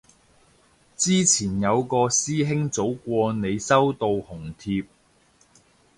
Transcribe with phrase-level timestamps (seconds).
[0.97, 4.87] 之前有個師兄早過你收到紅帖